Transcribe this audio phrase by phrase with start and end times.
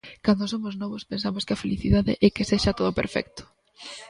[0.25, 3.43] Cando somos novos pensamos que a felicidade é que sexa todo perfecto.